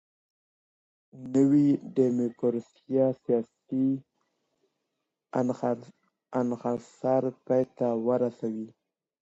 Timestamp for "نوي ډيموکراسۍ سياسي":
1.35-3.85